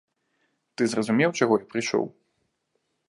Ты 0.75 0.87
зразумеў, 0.93 1.35
чаго 1.41 1.53
я 1.65 1.69
прыйшоў? 1.75 2.05